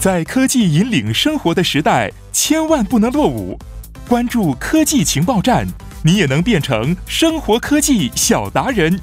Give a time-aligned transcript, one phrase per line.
[0.00, 3.58] 在科技引领生活的时代，千万不能落伍。
[4.08, 5.66] 关注科技情报站，
[6.02, 8.98] 你也能变成生活科技小达人。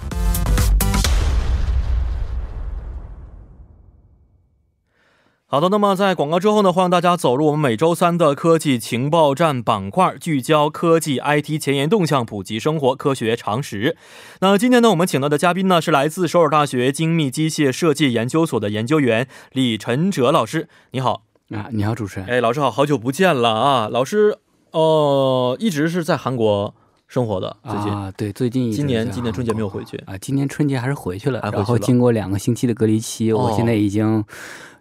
[5.50, 13.96] 好的，那么在广告之后呢，欢迎大家走入我们每周三的科技情报站板块，聚焦科技 IT 前沿动向，普及生活科学常识。
[14.42, 20.68] 那今天呢，我们请到的嘉宾呢是来自首尔大学精密机械设计研究所的研究员李晨哲老师。
[20.92, 22.28] 你好啊，你好，主持人。
[22.28, 23.88] 哎，老师好，好久不见了啊！
[23.90, 24.38] 老师，
[24.72, 26.76] 呃，一直是在韩国
[27.08, 34.26] 生活的，最近啊，对，最近今年今年春节没有回去啊，今年春节还是回去了，还回去了然后经过两个星期的隔离期，哦我现在已经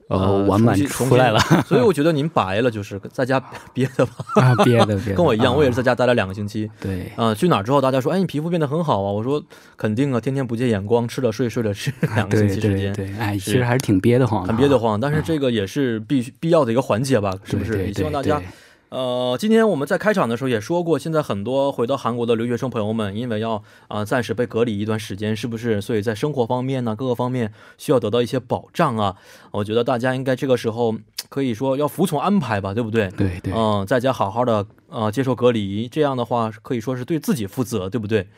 [0.09, 3.42] 呃呃完满出来了所以我觉得您 白了，就是在家
[3.73, 6.70] 憋的吧，啊，憋的憋的， 跟我一样，啊我也是在家待了两个星期。
[6.80, 7.10] 对。
[7.16, 9.10] 啊、去哪儿之后，大家说，哎，你皮肤变得很好啊。
[9.10, 9.42] 我说，
[9.77, 14.79] 肯定啊，天天不见眼光，吃了睡，睡了吃， 两个星期时间，对对，哎，其实还是挺憋得慌的，很憋得。
[14.79, 15.01] 慌。
[15.01, 17.87] 但是这个也是必须必要的一个环节吧，是不是？
[17.87, 18.43] 也希望大对家，
[18.88, 25.80] 呃，今天我们在开场的时候也说过，现在很多回到韩国的留学生朋友们，因为要啊、暂时被隔离一段时间，是不是？
[25.80, 29.16] 所以在生活方面呢，各个方面需要得到一些保障啊。
[29.51, 30.95] 我觉得大家应该这个时候
[31.29, 33.09] 可以说要服从安排吧，对不对？
[33.10, 38.29] 对对嗯，在家好好的呃接受隔离，这样的话可以说是对自己负责，对不对？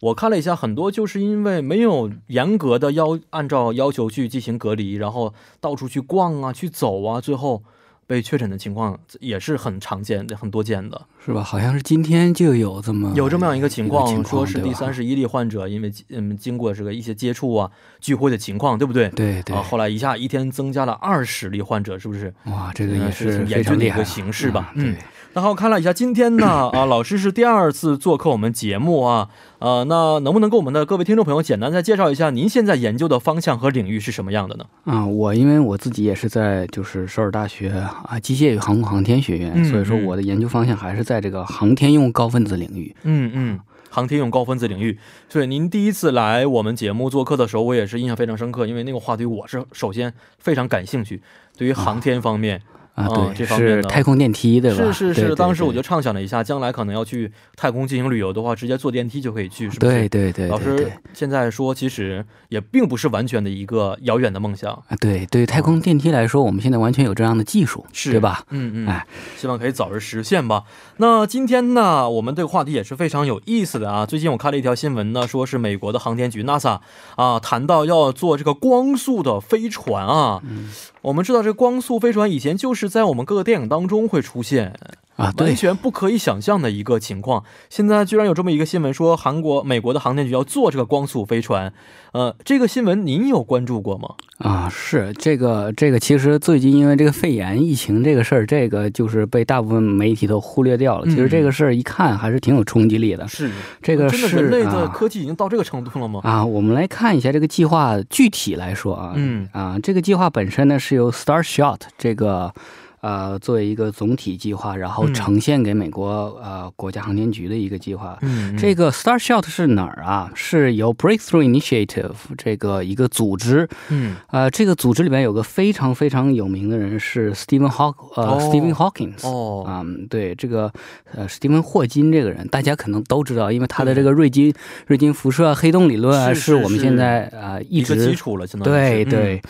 [0.00, 7.62] 我看了一下，很多就是因为没有严格的要按照要求去进行隔离，然后到处去逛啊、去走啊，最后
[8.08, 11.06] 被确诊的情况也是很常见的、很多见的。
[11.24, 11.44] 是吧？
[11.44, 17.70] 好像是今天就有这么有这么样一个情况，说是第三十，一例患者因为嗯经过这个一些接触啊、
[18.00, 19.10] 聚会的情况，对不对？
[19.10, 22.32] 对对啊，，后来一下一天增加了二十例患者，是不是？
[22.46, 24.96] 哇，这个也呃是严峻的一个形势吧嗯嗯
[25.34, 29.28] 然后看了一下今天呢，啊， 老师是第二次做客我们节目啊，
[29.60, 34.64] 呃，那能不能给我们的各位听众朋友简单再介绍一下您现在研究的方向和领域是什么样的呢？
[34.84, 42.96] 啊，我因为我自己也是在就是首尔大学啊机械与航空航天学院，嗯所以说嗯我的研究方向还是在这个航天用高分子领域。
[43.04, 43.60] 嗯嗯，
[43.90, 44.98] 航天用高分子领域。
[45.28, 51.22] 所以您第一次来我们节目做客的时候，我也是印象非常深刻，因为那个话题我是首先非常感兴趣，
[51.56, 52.60] 对于航天方面。
[52.98, 54.76] 啊，哦对，这方面呢是太空电梯，对吧？
[54.76, 59.92] 是是是，对对对当时我就畅想了一下，将来可能要去太空进行旅游的话，直接坐电梯就可以去，是不是？
[59.92, 68.42] 对对对，老师现在说，其实也并不是完全的一个遥远的梦想，啊，对对于太空电梯来说，我们现在完全有这样的技术，是对吧？
[68.50, 70.64] 嗯嗯，哎希望可以早日实现吧。
[70.96, 74.04] 那今天呢，我们这个话题也是非常有意思的啊。
[74.04, 76.80] 最近我看了一条新闻呢，说是美国的航天局 NASA
[77.16, 80.40] 啊，谈到要做这个光速的飞船啊。
[80.44, 80.68] 嗯
[81.08, 84.78] 我们知道这光速飞船以前就是在我们各个电影当中会出现，
[85.18, 87.42] 啊，完，全不可以想象的一个情况。
[87.68, 91.72] 现在居然有这么一个新闻，说韩国、美国的航天局要做这个光速飞船。
[92.12, 94.10] 呃，这个新闻您有关注过吗？
[94.38, 101.06] 啊，是这个这个，其实最近因为这个肺炎疫情这个事儿，这个就是被大部分媒体都忽略掉了。
[101.06, 103.26] 其实这个事儿一看还是挺有冲击力的。
[103.26, 103.50] 是
[103.82, 106.20] 这个是人类的啊科技已经到这个程度了吗？
[106.22, 112.54] 啊，我们来看一下这个计划具体来说啊，嗯啊，这个计划本身呢是由 Starshot 这个
[113.00, 115.14] 呃作为一个总体计划，然后嗯。
[115.14, 116.08] 呈现给美国
[116.42, 118.16] 呃国家航天局的一个计划。
[118.22, 120.30] 嗯，这个 Starshot 是哪儿啊？
[120.34, 124.16] 是由 Breakthrough Initiative 这个一个组织，嗯。
[124.30, 128.38] 呃，这个组织里面有个非常非常有名的人是 Stephen Haw 呃、哦。
[128.40, 129.26] Stephen Hawkins。
[129.26, 130.72] 哦，啊、对这个
[131.12, 134.54] 呃，史蒂芬霍金这个人，大家可能都知道，因为他的这个瑞金
[134.86, 139.40] 瑞金辐射黑洞理论啊，是是我们现在啊、一一个基直础了，对对，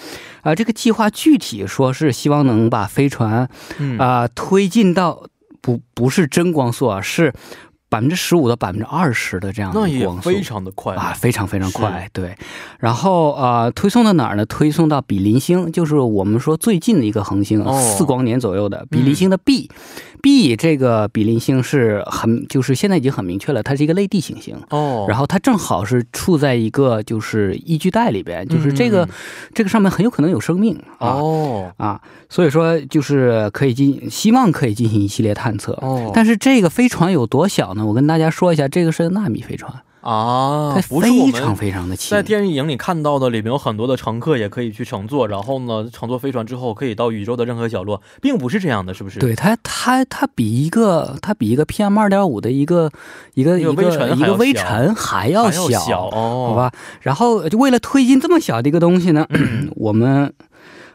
[0.42, 5.24] 啊、这个计划具体说是希望能把飞船嗯啊、推进到
[5.60, 7.32] 不不是真光速啊，是
[7.90, 12.36] 百分之十五到百分之二十的这样的那也光速非常的快啊，非常非常快，对。
[12.78, 14.44] 然后呃，推送到哪儿呢？
[14.44, 19.70] 推送到比邻星，就是我们说最近的一个恒星，哦四光年左右的比邻星的 B。
[20.20, 24.56] B 这个比邻星是很，就是现在已经很明确了，它是一个类地行星。
[24.70, 29.08] 哦，然后它正好是处在一个就是宜居带里边，就是这个、嗯
[29.54, 35.72] 这个上面很有可能有生命啊、哦啊，所以说就是可以进，希望可以进行一系列探测。
[35.80, 37.84] 哦，但是这个飞船有多小呢？
[37.84, 39.72] 我跟大家说一下，这个是纳米飞船，
[40.08, 42.22] 啊非常们非常的轻在。
[42.22, 52.90] 电影里看到的，里面有很多的乘客也可以去乘坐，然后呢，乘坐飞船之后可以到宇宙的任何角落，并不是这样的，是不是？，对它，它它比一个它比一个 PM 二点五的一个
[53.34, 56.72] 一个一个一个微尘还要小好，吧？
[57.02, 59.26] 然后就为了推进这么小的一个东西呢，
[59.76, 60.32] 我们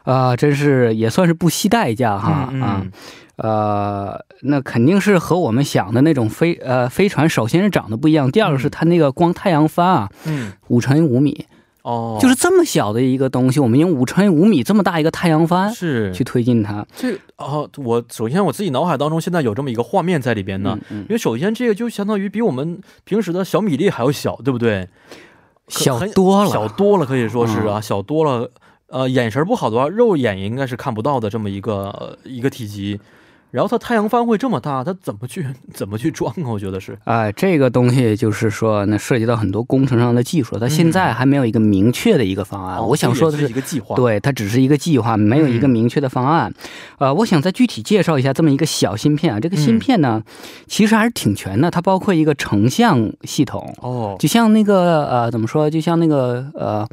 [0.02, 2.86] 啊、真是也算是不惜代价哈、嗯啊。
[3.36, 11.44] 呃，那肯定是和我们想的那种飞呃飞船，首先是长得不一样，第二个是它那个光太阳帆啊，嗯，五乘以五米，
[11.82, 16.86] 哦，就是这么小的一个东西，我们用五乘以五米这么大一个太阳帆是去推进它。
[16.94, 24.88] 这个啊，我首先我自己脑海当中现在有这么一个画面在里边呢，嗯因为首先这个就相当于比我们平时的小米粒还要小，对不对？
[25.66, 28.48] 小多了，小多了，可以说是啊，嗯小多了。
[28.88, 33.00] 呃，眼神不好的话，肉眼应该是看不到的这么一个、呃一个体积。
[33.54, 36.50] 然后它太阳帆会这么大，它怎么去 怎么去装啊？
[36.50, 42.84] 我觉得是哎、这个东西就是说，那涉及到很多工程上的技术，它现在还没有一个明确的一个方案。
[42.84, 43.94] 我想说的是一，个计划。
[43.94, 46.52] 对，它只是一个计划，没有一个嗯明确的方案。
[46.98, 50.32] 呃，我想再具体介绍一下这么一个小芯片啊，这个芯片呢，嗯
[50.66, 56.84] 其实还是挺全的，它包括一个成像系统，哦就像那个呃，怎么说，就像那个呃，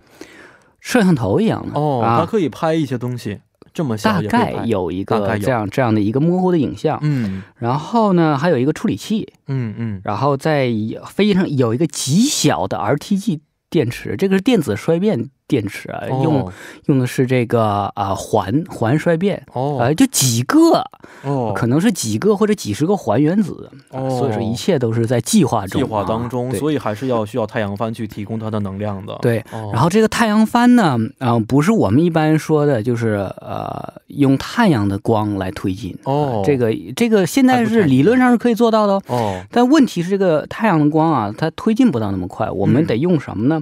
[0.79, 3.39] 摄像头一样的哦，它啊，可以拍一些东西，
[3.73, 6.99] 这么大概有一个这样这样的一个模糊的影像。
[7.01, 7.43] 嗯。
[7.57, 10.01] 然后呢，还有一个处理器，嗯嗯。
[10.03, 10.69] 然后在
[11.07, 13.39] 飞机上有一个极小的 RTG
[13.69, 16.53] 电池，这个是电子衰变电池啊，用哦
[16.85, 20.81] 用的是这个啊环环衰变，哦呃，就几个，
[21.23, 29.17] 哦，可能是几个或者几十个环原子，啊哦所以说一切都是在计划中，计划当中，所以还是要需要太阳帆去提供它的能量的。
[29.21, 29.39] 对。
[29.51, 35.93] 哦，然后这个太阳帆呢，啊、不是我们一般说的，就是呃，用太阳的光来推进。
[36.05, 39.03] 哦啊这个这个现在是理论上是可以做到的哦。
[39.07, 42.49] 哦但问题是，这个太阳的光啊，它推进不到那么快。
[42.49, 43.61] 我们嗯得用什么呢？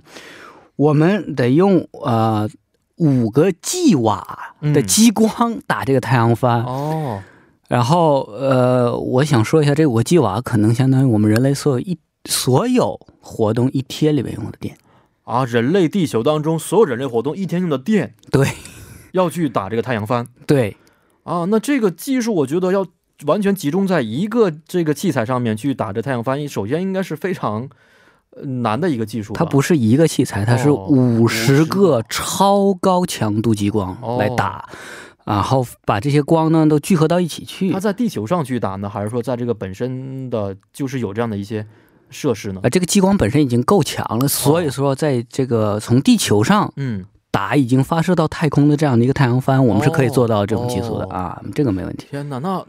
[0.79, 2.49] 我们得用呃
[2.95, 6.63] 五个 G 瓦的嗯激光打这个太阳帆。
[6.63, 7.21] 哦。
[7.67, 14.77] 然后呃，我想说一下，这五个 G 瓦可能相当于我们人类所有一所有活动一天里面用的电。
[15.25, 18.15] 啊，人类地球当中所有人类活动一天用的电。
[18.31, 18.47] 对。
[19.11, 20.27] 要去打这个太阳帆。
[20.45, 20.77] 对，
[21.23, 22.85] 啊，那这个技术我觉得要
[23.25, 27.67] 完全集中在一个这个器材上面去打这太阳帆，首先应该是非常呃
[28.43, 29.33] 难的一个技术。
[29.33, 34.67] 它不是一个器材，它是哦五十个超高强度激光哦来打，
[35.25, 37.71] 然后把这些光呢都聚合到一起去。
[37.71, 41.65] 它在地球上去打呢，还是说在这个本身的就是有这样的一些
[42.09, 42.69] 设施呢啊，？
[42.69, 52.07] 这个激光本身已经够强了，所以说在这个从地球上嗯，打已经发射到太空的这样的一个太阳帆，我们是可以做到这种技术的哦啊，这个没问题。
[52.09, 52.65] 天哪，那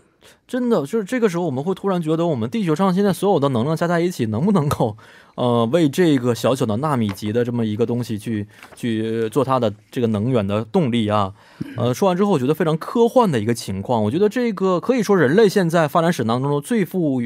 [0.50, 4.96] 真的就是这个时候我们会突然觉得，我们地球上现在所有的能量加在一起，能不能够
[5.36, 8.44] 呃为这个小小的纳米级的这么一个东西去
[8.74, 11.32] 去做它的这个能源的动力啊？
[11.76, 14.02] 呃，说完之后，我觉得非常科幻的一个情况。
[14.02, 17.22] 我觉得这个可以说人类现在发展史当中最富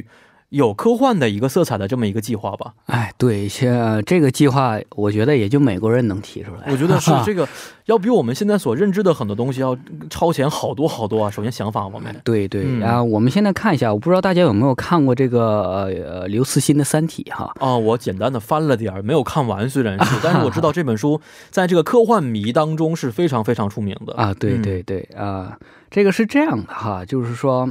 [0.54, 2.74] 有科幻的一个色彩的这么一个计划吧。
[2.86, 6.70] 哎，对，像这个计划，我觉得也就美国人能提出来。
[6.70, 7.48] 我觉得是 这个
[7.86, 9.76] 要比我们现在所认知的很多东西要
[10.08, 11.28] 超前好多好多啊。
[11.28, 17.52] 首先想法方面，对对嗯啊，我们现在看一下，我不知道大家有没有看过这个呃刘慈欣的《三体》哈。
[17.58, 21.20] 啊，我简单的翻了点儿，没有看完，虽然是， 但是我知道这本书
[21.50, 25.58] 在这个科幻迷当中是非常非常出名的啊，对嗯对对啊、
[25.90, 27.68] 这个是这样的哈，就是说，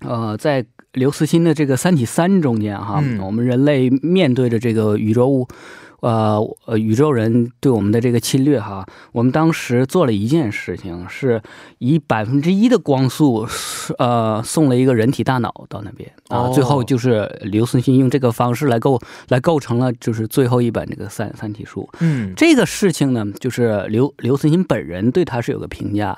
[0.00, 0.64] 呃，在
[0.96, 5.46] 刘慈欣的这个《三体三》中间哈，嗯我们人类面对着这个宇宙物。
[6.00, 11.40] 呃呃，宇宙人对我们的这个侵略哈，我们当时做了一件事情，是
[11.78, 13.48] 以百分之一的光速，
[13.98, 21.88] 呃，送了一个人体大脑到那边啊，哦最后就是刘慈欣用这个方式来构来构成了就是最后一本这个三三体书。
[22.00, 26.16] 嗯这个事情呢，就是刘刘慈欣本人对他是有个评价，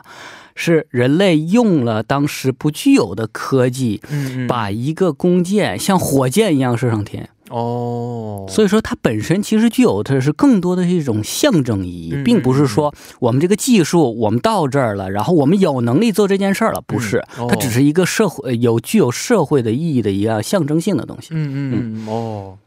[0.61, 7.31] 是人类用了当时不具有的科技，嗯嗯把一个弓箭像火箭一样射上天。
[7.49, 21.29] 哦，所以说，它本身其实具有的是更多的是一种象征意义嗯，并不是说我们这个技术我们到这儿了，然后我们有能力做这件事儿了，不是它只是一个社会有具有社会的意义的一个象征性的东西。
[21.31, 22.59] 嗯嗯嗯哦。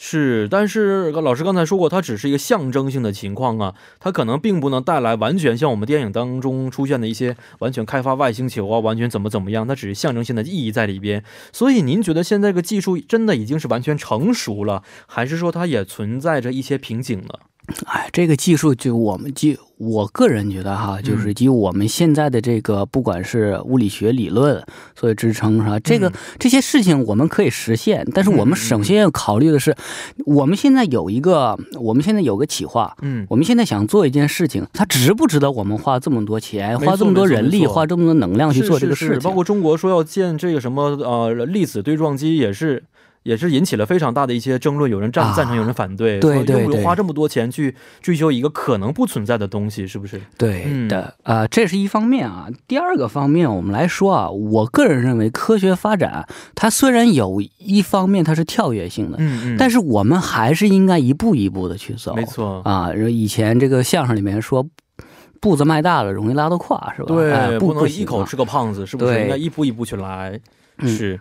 [0.00, 11.24] 是，但是老师刚才说过，它只是一个象征性的情况啊，它可能并不能带来完全像我们电影当中出现的一些完全开发外星球啊，完全怎么怎么样，它只是象征性的意义在里边。
[11.52, 17.34] 所以您觉得现在这个技术真的已经是完全成熟了，还是说它也存在着一些瓶颈呢？
[17.86, 24.62] 哎，这个技术就我们就我个人觉得哈，就是以我们现在的这个不管是物理学理论
[24.94, 29.76] 作为支撑哈，这个嗯这些事情我们可以实现，但是我们首先要考虑的是，
[30.24, 32.96] 我们现在有一个，我们现在有个企划。
[33.02, 39.28] 嗯，我们现在想做一件事情，它值不值得我们花这么多钱、花这么多人力、花这么多能量去做这个是是是事情？
[39.28, 42.82] 包括中国说要建这个什么呃粒子对撞机，也是
[43.28, 50.18] 也是引起了非常大的一些争论，有人赞啊赞成，有人反对，对对对花这么多钱去追求一个可能不存在的东西，是不是？
[50.38, 52.48] 对嗯的，呃，这是一方面啊。
[52.66, 62.14] 第二个方面，我们来说啊，我个人认为科学发展它虽然有一方面它是跳跃性的，嗯嗯，但是我们还是应该一步一步的去走。
[62.14, 64.66] 没错，啊，以前这个相声里面说，
[65.38, 67.08] 步子迈大了容易拉倒胯，是吧？
[67.08, 69.20] 对，哎、不能一口吃个胖子，是不是？
[69.20, 70.40] 应该一步一步去来。
[70.78, 71.20] 嗯是。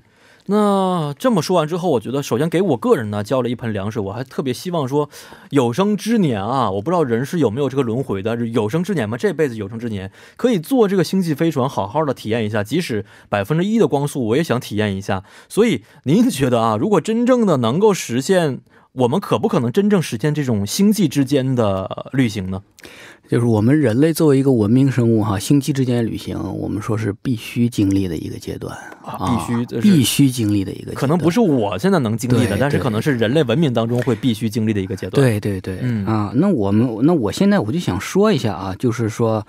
[0.49, 5.09] 那这么说完之后，我觉得首先给我个人呢浇了一盆凉水，我还特别希望说，
[5.49, 15.23] 有生之年啊，我不知道人是有没有这个轮回的，有生之年嘛，这辈子有生之年可以坐这个星际飞船，好好的体验一下，即使百分之一的光速，我也想体验一下。
[15.49, 18.61] 所以您觉得啊，如果真正的能够实现，
[18.97, 22.59] 我们可不可能真正实现这种星际之间的旅行呢？
[23.29, 28.75] 就是我们人类作为一个文明生物哈，星际之间的旅行，我们说是必须经历的一个阶段。
[29.05, 36.03] 啊，必须必须经历的一个阶段，可能不是我现在能经历的，但是可能是人类文明当中会必须经历的一个阶段。，对对对，嗯。
[36.07, 39.45] 啊，那我们那我现在我就想说一下啊，就是说，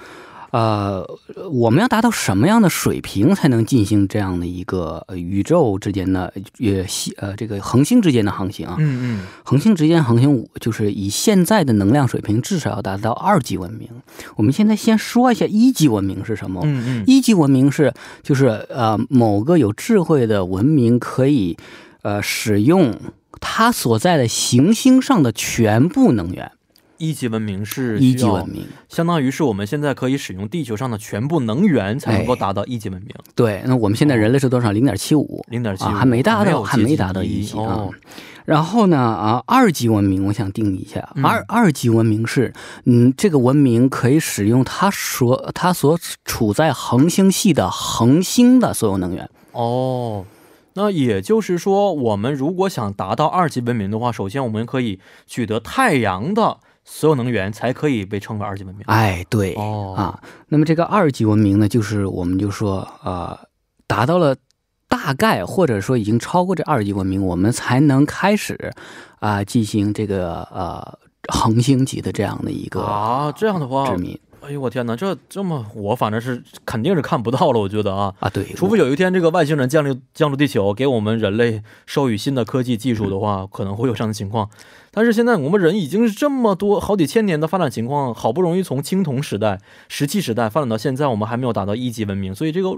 [0.50, 1.06] 呃，
[1.50, 8.76] 我们要达到什么样的水平才能进行这样的一个呃宇宙之间的呃星呃这个恒星之间的航行啊？
[8.78, 13.88] 嗯嗯，恒星之间航行，就是以现在的能量水平，至少要达到二级文明。
[14.36, 16.62] 我们现在先说一下一级文明是什么。
[16.64, 21.58] 嗯嗯，一级文明是就是呃某个有智慧的文明可以
[22.02, 22.94] 呃使用
[23.40, 26.52] 它所在的行星上的全部能源。
[26.98, 33.62] 一级文明是一级文明，相当于是我们现在可以使用地球上的全部能源才能够达到一级文明，对。
[33.64, 34.72] 那我们现在人类是多少？
[34.72, 35.44] 零点七五。
[35.48, 37.94] 零点七啊，还没达到，还没达到一一级啊哦。。
[38.44, 42.52] 然后呢，啊，二级文明，我想定义一下，嗯二二级文明是，
[42.84, 49.28] 嗯，这个文明可以使用它所它所处在恒星系的恒星的所有能源。
[49.52, 50.24] 哦，
[50.72, 56.58] 那也就是说，我们如果想达到二级文明的话，首先我们可以取得太阳的
[56.90, 58.82] 所有能源，才可以被称为二级文明。
[58.86, 63.38] 哎，对，哦，啊，那么这个二级文明呢，就是我们就说，呃，
[63.86, 64.34] 达到了
[64.88, 68.72] 大概或者说已经超过这二级文明，我们才能开始
[69.20, 74.18] 啊、进行这个呃恒星级的这样的一个啊，这样的话殖，民
[74.48, 78.14] 哎呦我天哪，这这么我反正是肯定是看不到了，我觉得啊。
[78.18, 84.48] 啊，对，除非有一天这个外星人降临降落地球，给我们人类授予新的科技技术的话，可能会有这样的情况。
[84.90, 92.74] 但是现在我们人已经是这么多好几千年的发展情况，好不容易从青铜时代、石器时代发展到现在，我们还没有达到一级文明，所以这个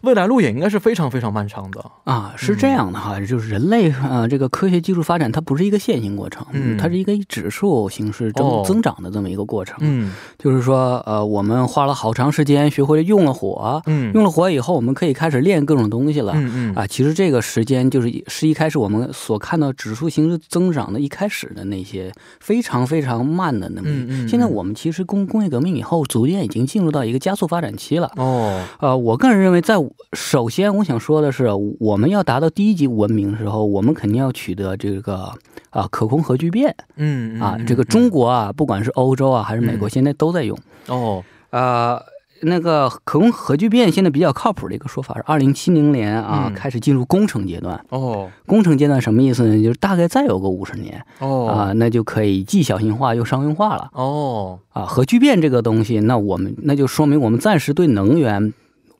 [0.00, 1.84] 未来路也应该是非常非常漫长的。
[2.04, 9.76] 啊，是这样的哈，就是人类啊、呃这个科学技术发展它不是一个线性过程，嗯它是一个以指数形式增、哦增长的这么一个过程。
[9.80, 16.32] 嗯就是说，呃，我们花了好长时间学会了用了火，嗯用了火以后，我们可以开始练各种东西了。
[16.36, 23.88] 嗯嗯啊，其实这个时间就是是一开始我们所看到指数形式增长的一开始的那些非常非常慢的那么。
[23.88, 28.10] 嗯嗯嗯现在我们其实工工业革命以后，逐渐已经进入到一个加速发展期了。
[28.16, 29.74] 哦呃，我个人认为在，
[30.12, 35.32] 首先我想说的是，我们要达到第一级文明的时候，我们肯定要取得这个
[35.70, 37.58] 啊可控核聚变嗯啊。
[37.66, 40.56] 这个中国啊，不管是欧洲啊还是美国，嗯现在都在用。
[40.88, 42.02] 哦呃，
[42.42, 47.84] 那个可控核聚变现在比较靠谱的一个说法是，二零七零年啊、嗯开始进入工程阶段。
[47.90, 49.62] 哦工程阶段什么意思呢？
[49.62, 54.82] 就是大概再有个五十年哦啊、那就可以既小型化又商用化了哦啊。
[54.82, 58.52] 核聚变这个东西，那我们那就说明我们暂时对能源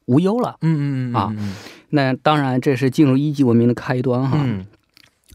[0.07, 0.57] 无忧了。
[0.61, 1.55] 嗯嗯嗯啊嗯
[1.91, 4.39] 那当然，这是进入一级文明的开端哈。
[4.41, 4.65] 嗯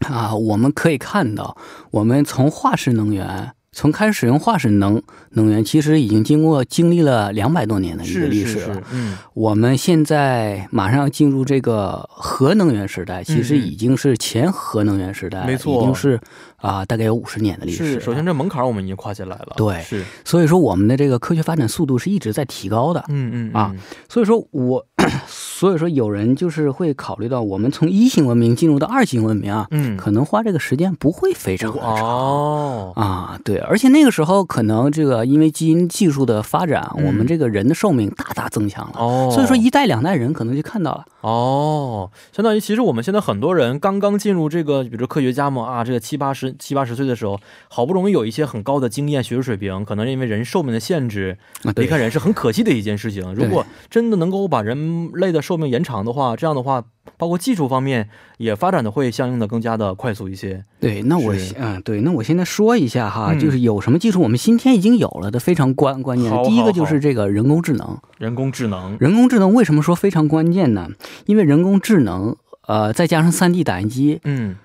[0.08, 1.56] 啊，我们可以看到，
[1.90, 8.74] 我们从化石能源，从开始使用化石能能源，其实已经经过经历了两百多年的一个历史了。
[8.74, 16.18] 是嗯我们现在马上要进入这个核能源时代，其实嗯已经是前核能源时代，没错已经是
[16.56, 17.84] 啊、大概有五十年的历史。
[17.84, 19.54] 是，首先这门槛我们已经跨进来了。
[19.56, 23.04] 对是所以说我们的这个科学发展速度是一直在提高的。
[23.08, 23.72] 嗯嗯啊
[24.08, 24.84] 所以说我，
[25.28, 31.94] 所以说有人就是会考虑到，我们从一型文明进入到二型文明啊，嗯可能花这个时间不会非常的长。
[31.94, 38.94] 哦啊，对，而且那个时候可能这个因为基因技术的发展，嗯我们这个人的寿命大大增强了。
[38.96, 51.36] 哦，所以说一代两代人可能就看到了，哦，相当于其实我们现在很多人刚刚进入这个，比如说科学家们啊，这个七八十七八十岁的时候，好不容易有一些很高的经验、学术水平，可能因为人寿命的限制，
[51.76, 53.34] 离开人是很可惜的一件事情。
[53.34, 56.82] 如果真的能够把人类的寿命延长的话，这样的话，
[57.16, 60.64] 包括技术方面也发展的会相应的更加的快速一些。
[60.78, 67.98] 对，那我嗯，对，那我现在说一下哈，嗯就是有什么技术我们今天已经有了的非常关关键第一个就是这个人工智能。
[68.18, 70.88] 人工智能，人工智能为什么说非常关键呢？
[71.26, 72.36] 因为人工智能，
[72.66, 74.56] 呃，再加上 3D 打印机，嗯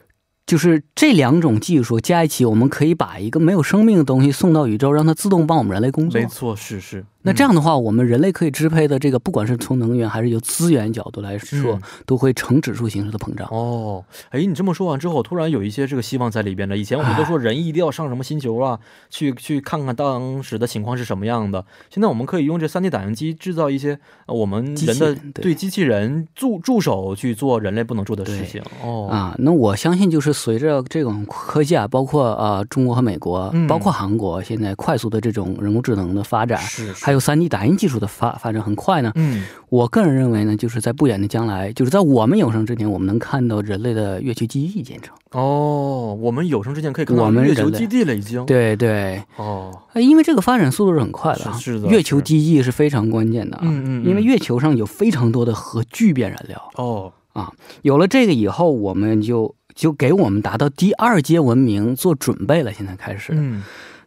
[0.45, 6.19] 就是这两种技术加一起，我们可以把一个没有生命的东西送到宇宙，让它自动帮我们人类工作。
[6.19, 7.05] 没错，是是。
[7.23, 13.47] 那这样的话，我们人类可以支配的这个，不管是从能源还是由资源角度来说，嗯都会呈指数形式的膨胀。
[13.49, 16.77] 哦，哎，你这么说完之后，突然有一些这个希望在里边了。
[16.77, 21.65] 以前我们都说人一定要上什么星球啊，去去看看当时的情况是什么样的。
[21.89, 28.61] 现在我们可以用这 3D 打印机制造一些、呃我们人的对对机器人助助手去做人类不能做的事情。
[28.83, 39.11] 哦，啊，那我相信就是随着这种科技啊，包括呃中国和美国，嗯包括韩国，现在快速的这种人工智能的发展，是，是还有 3D 打印技术的发发展很快呢。
[39.13, 45.15] 嗯，我个人认为呢，就是在不远的将来，就是在我们有生之年，我们能看到人类的月球基地建成。
[45.29, 56.71] 哦，我们有生之年可以看到月球基地了，已经。，对对，哦，呃因为这个发展速度是很快的啊，是是的月球基地是非常关键的啊，嗯嗯嗯因为月球上有非常多的核聚变燃料。
[56.77, 57.51] 哦，啊
[57.83, 62.73] 有了这个以后，我们就就给我们达到第二阶文明做准备了。
[62.73, 63.63] 现在开始，嗯，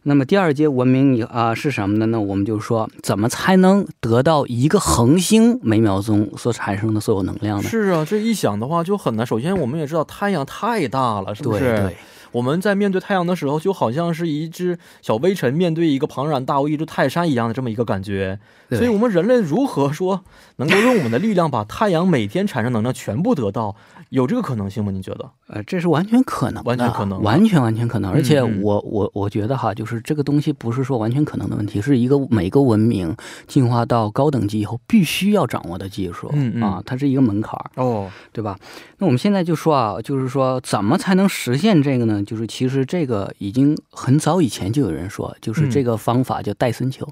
[0.07, 2.05] 那么第二阶文明啊、是什么呢？
[2.05, 7.67] 那我们就说，怎么才能得到一个恒星每秒钟所产生的所有能量呢？
[7.67, 9.25] 是啊，这一想的话就很难。
[9.25, 11.65] 首先，我们也知道太阳太大了，是不对是？
[11.65, 11.97] 对，
[12.31, 18.39] 我们在面对太阳的时候，就好像是一只小微尘面对一个庞然大物、一座泰山一样的这么一个感觉。
[18.69, 20.23] 所以，我们人类如何说
[20.55, 23.75] 能够用我们的力量把太阳每天产生能量全部得到？
[24.09, 24.91] 有这个可能性吗？
[24.91, 25.29] 你觉得？
[25.47, 28.11] 呃，这是完全可能的，完全可能完全完全可能。
[28.11, 33.15] 而且嗯我我我觉得哈，就是这个东西不是说完全可能的问题，是一个每个文明
[33.47, 36.29] 进化到高等级以后必须要掌握的技术。
[36.33, 37.71] 嗯嗯啊，它是一个门槛儿。
[37.75, 38.57] 哦，对吧？
[38.97, 42.23] 那我们现在就说啊，就是说怎么才能实现这个呢？
[42.23, 47.07] 就是其实这个已经很早以前就有人说，就是这个方法叫戴森球。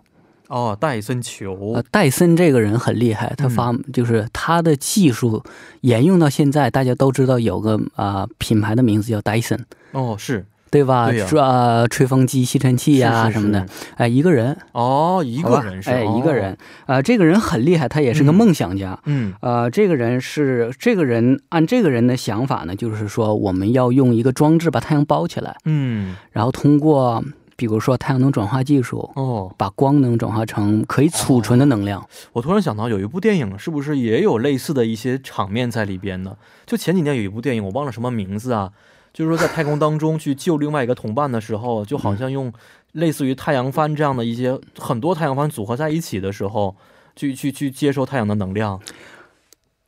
[0.48, 1.74] 哦，戴森球。
[1.74, 5.44] 呃，戴森这个人很厉害，他发、就是他的技术
[5.82, 11.10] 沿用到现在，大家都知道有个啊、品牌的名字叫戴森，哦，是对吧？
[11.12, 18.36] 是啊，吹风机、吸尘器呀、什么的，哎，一个人，哦，一个人是，哎，哦一个人，啊、这个人很厉害，他也是个嗯。
[18.36, 19.00] 梦想家。
[19.06, 19.34] 嗯。
[19.40, 27.24] 呃，这个人是这个人按这个人的想法呢，就是说我们要用一个装置把太阳包起来，嗯，然后通过
[27.56, 32.06] 比如说太阳能转化技术，哦，把光能转化成可以储存的能量。
[32.34, 36.36] 我突然想到有一部电影，是不是也有类似的一些场面在里边呢？
[36.66, 38.72] 就前几年有一部电影，我忘了什么名字啊，
[39.14, 42.52] 就是说在太空当中去救另外一个同伴的时候，就好像用
[42.92, 46.76] 类似于太阳帆这样的一些很多太阳帆组合在一起的时候，
[47.16, 48.80] 去去去接收太阳的能量。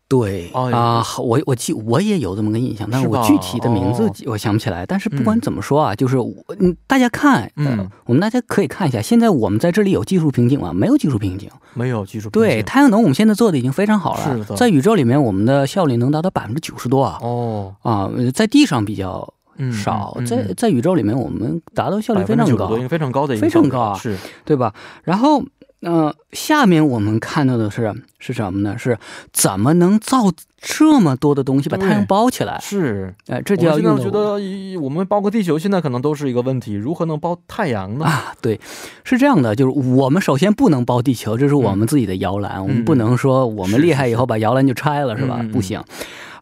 [0.10, 4.86] 对哦啊、好我我记我也有这么个印象，但是我具体的名字哦我想不起来。
[4.86, 10.72] 但是不管嗯怎么说啊，就是我嗯，大家看，呃嗯，我们大家可以看一下，现在我们在这里有技术瓶颈吗？
[10.74, 11.50] 没有技术瓶颈。
[11.74, 17.20] 没有技术瓶对，太阳能我们现在做的已经非常好了，是的在宇宙里面我们的效率能达到百分之九十多啊。
[17.22, 24.15] 哦，啊，呃在地上比较嗯，少，嗯在在宇宙里面我们达到效率非常高非常高的一个非常高啊是
[24.46, 24.74] 对吧？
[25.04, 25.43] 然后，
[25.82, 28.76] 呃，下面我们看到的是是什么呢？
[28.78, 28.98] 是
[29.32, 32.60] 怎么能造这么多的东西把太阳包起来？
[32.60, 33.13] 是。
[33.28, 38.06] 哎，这我就要用到们现在觉得，我们包个地球，现在可能都是一个问题，如何能包太阳呢？
[38.06, 38.60] 啊，对，
[39.04, 45.46] 是这样的，就是我们首先不能包地球，这是我们自己的摇篮，我们不能说我们厉害以后把摇篮就拆了，是吧？
[45.54, 45.80] 不行。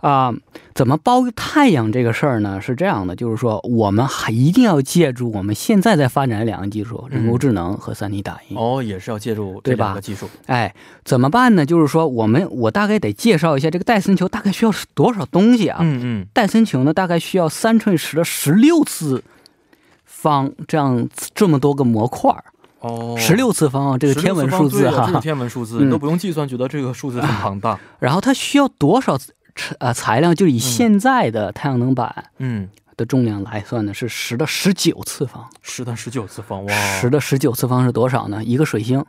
[0.06, 0.32] 啊、
[0.76, 2.62] 怎么包太阳这个事儿呢？
[2.62, 8.56] 是这样的，就是说我们还一定要借助我们现在在发展的两个技术，人工智能和 3D 打印。
[8.56, 10.30] 哦，也是要借助这对吧两个技术。
[10.46, 11.66] 哎，怎么办呢？
[11.66, 15.80] 就是说，我们我大概得介绍一下这个戴森球大概需要多少东西啊？
[15.82, 19.24] 嗯嗯，戴森球呢，大概需要三乘以十的十六次
[20.06, 22.44] 方这样这么多个模块儿，
[22.82, 27.80] 哦，十六次方啊，这个天文数字哈、啊这是天文数字，嗯你都不用计算，觉得这个数字很庞大。
[27.98, 29.18] 然后它需要多少
[29.80, 30.34] 呃材料？
[30.34, 35.50] 就以现在的太阳能板嗯，的重量来算呢，是十的十九次方。
[35.62, 38.44] 十的十九次方，哇，十的十九次方是多少呢？
[38.44, 39.04] 一个水星。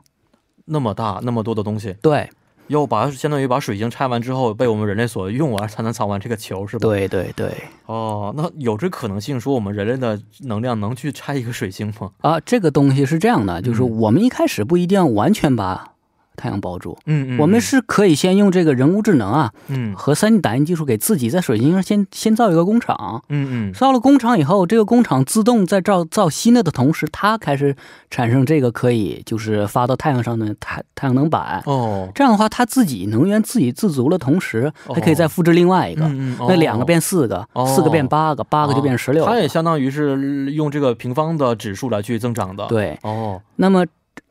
[0.67, 2.29] 那么大，那么多的东西，对
[2.67, 6.89] 要把相当于把水晶拆完之后被我们人类所用完，才能造完这个球，是吧？。
[6.89, 7.55] 对对对
[7.87, 12.11] 哦，那有这可能性说我们人类的能量能去拆一个水星吗？
[12.23, 15.93] 啊，这个东西是这样的，就是嗯我们一开始不一定要完全把
[16.37, 16.97] 太阳包住。
[17.07, 19.95] 嗯嗯，我们是可以先用这个人工智能啊嗯。
[19.97, 23.73] 和 3D 打印技术给自己在水晶上先先造一个工厂，嗯嗯。
[23.73, 27.75] 造了工厂以后，这个工厂自动在造造新的的同时，它开始
[28.11, 31.63] 产生这个可以就是发到太阳上的太太阳能板。
[31.67, 36.07] 哦，这样的话，它自己能源自给自足的同时，还可以再复制另外一个，
[36.49, 37.65] 那两个变四个，哦。
[37.77, 43.85] 四个变八个，八个就变十六、它也相当于是用这个平方的指数来去增长的。，对，哦，那么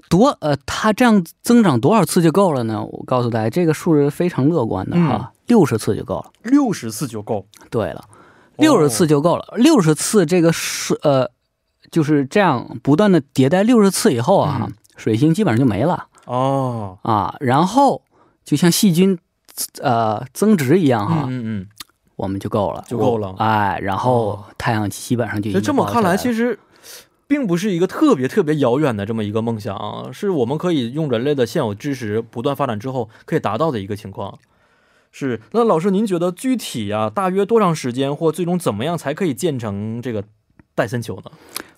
[0.10, 2.84] 多呃，它这样增长多少次就够了呢？
[2.84, 6.32] 我告诉大家，这个数是非常乐观的哈，六十、次就够了。
[6.44, 7.46] 六十次就够。
[7.70, 8.06] 对了，
[8.58, 9.54] 六十次就够了。
[9.58, 11.30] 六十次这个是呃，
[11.92, 17.36] 就是这样不断的迭代六十次以后啊，嗯水星基本上就没了哦，啊。
[17.40, 18.02] 然后
[18.46, 19.18] 就像细菌
[19.82, 21.68] 呃增殖一样哈，嗯嗯
[22.16, 26.60] 我们就够了，就够了哎，然后哦太阳基本上就嗯，已经所以这么看来，其实实
[27.28, 34.38] 并不是一个特别特别遥远的这么一个梦想啊，是我们可以用人类的现有知识不断发展之后可以达到的一个情况。
[35.12, 40.24] 是，那老师，您觉得具体啊，大约多长时间或最终怎么样才可以建成这个
[40.76, 41.32] 戴森球呢？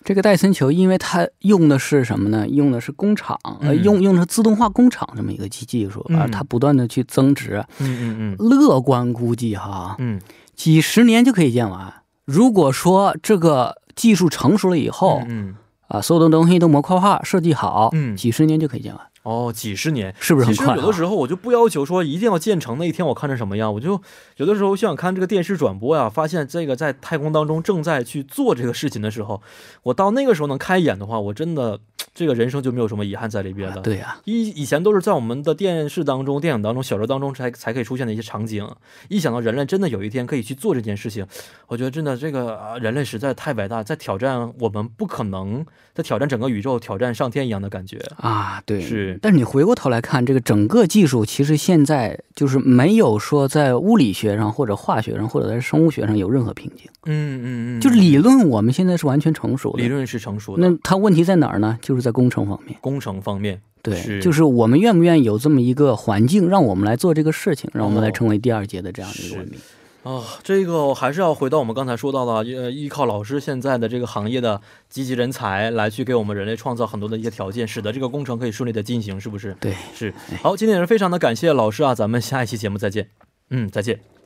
[0.04, 2.48] 这个戴森球，因为它用的是什么呢？
[2.48, 7.64] 用的是工厂，呃，嗯用用的自动化工厂这么一个技技术，嗯而它不断的去增值。
[7.78, 10.20] 嗯嗯嗯乐观估计哈，嗯
[10.56, 11.94] 几十年就可以建完。
[12.24, 15.56] 如果说这个技术成熟了以后，嗯，
[15.88, 20.14] 啊，所有的东西都模块化设计好，嗯几十年就可以建完，哦，几十年。
[20.20, 20.68] 是不是很快、啊？
[20.68, 24.00] 其实有的时候我就不要求说一定要建成那一天我看成什么样，我就
[24.36, 29.42] 有的时候想看这个电视转播呀，发现这个在太空当中正在去做这个事情的时候，
[29.82, 31.80] 我到那个时候能开眼的话，我真的
[32.18, 33.80] 这个人生就没有什么遗憾在里边了。
[33.80, 38.68] 对呀、以以前都是在我们的电视当中、电影当中、小说当中才才可以出现的一些场景。
[39.08, 41.24] 一想到人类真的有一天可以去做这件事情，
[41.68, 47.98] 我觉得真的这个啊，人类实在太伟大，在挑战我们不可能，在挑战整个宇宙、挑战上天一样的感觉。
[48.16, 59.82] 啊，对，是但是你回过头来看，这个整个技术其实现在就是没有说在物理学上或者化学上或者在生物学上有任何瓶颈，嗯嗯嗯，就是理论我们现在是完全成熟的。
[59.82, 61.78] 理论是成熟的，那它问题在哪儿呢？
[61.80, 62.76] 就是在工程方面。
[62.80, 69.58] 工程方面，对，就是我们愿不愿意有这么一个环境，让我们来做这个事情，让我们来哦成为第二届的这样的一个文明。
[70.04, 79.54] 啊，这个还是要回到我们刚才说到的，呃，依靠老师现在的这个行业的积极人才来去给我们人类创造很多的一些条件，使得这个工程可以顺利的进行，是不是？
[79.60, 80.14] 对，是。
[80.40, 83.08] 好，今天也是非常的感谢老师啊，咱们下一期节目再见。
[83.50, 84.17] 嗯，再见。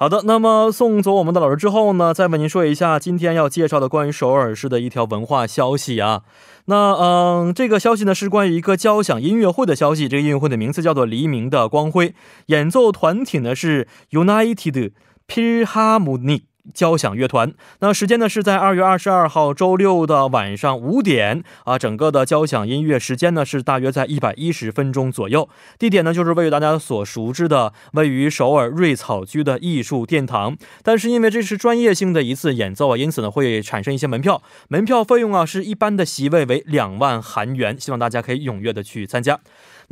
[0.00, 6.22] 好的，那么送走我们的老师之后呢，再为您说一下今天要介绍的关于首尔市的一条文化消息啊。
[6.64, 10.08] 那嗯，这个消息呢是关于一个交响音乐会的消息。
[10.08, 12.08] 这个音乐会的名字叫做《黎明的光辉》，
[12.46, 14.92] 演奏团体呢是 United
[15.28, 17.52] Philharmonic 交响乐团。
[17.80, 21.78] 那时间呢是在二月二十二号周六的晚上五点啊。
[21.78, 25.48] 整个的交响音乐时间呢是大约在一百一十分钟左右。
[25.78, 30.56] 地点呢就是位于大家所熟知的位于首尔瑞草居的艺术殿堂。
[30.82, 34.42] 但是因为这是专业性的一次演奏啊，因此呢会产生一些门票。
[34.68, 39.40] 门票费用啊是一般的席位为两万韩元，希望大家可以踊跃的去参加。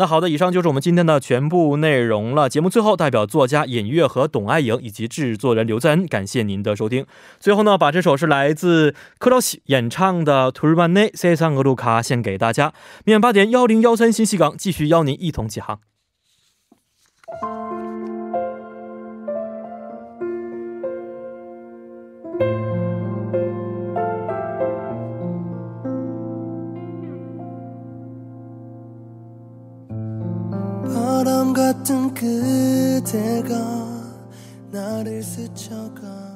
[0.01, 2.49] 那好的，以上就是我们今天的全部内容了。
[2.49, 7.05] 节目最后，代表作家尹月和董爱颖以及制作人刘在恩，感谢您的收听。
[7.41, 12.73] 最后呢，把这首是来自克劳西演唱的《图尔曼内塞桑格鲁卡》献给大家。
[13.05, 15.81] 明晚八点幺零幺三新西港继续邀您一同起航。
[31.79, 33.55] 같은 그대가
[34.73, 36.28] 나를 스쳐가